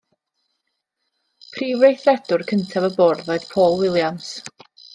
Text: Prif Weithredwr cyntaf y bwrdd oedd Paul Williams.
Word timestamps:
Prif 1.57 1.83
Weithredwr 1.83 2.45
cyntaf 2.53 2.89
y 2.89 2.91
bwrdd 2.97 3.31
oedd 3.35 3.49
Paul 3.53 3.79
Williams. 3.85 4.33